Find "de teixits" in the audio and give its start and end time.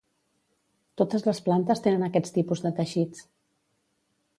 2.67-3.27